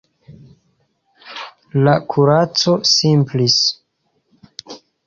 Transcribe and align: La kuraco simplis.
La 1.89 1.93
kuraco 2.15 2.75
simplis. 2.97 3.63